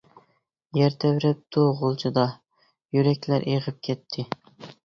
[0.77, 2.25] يەر تەۋرەپتۇ غۇلجىدا،
[2.99, 4.27] يۈرەكلەر ئېغىپ كەتتى.